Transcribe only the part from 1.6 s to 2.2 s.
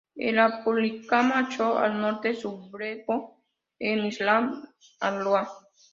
al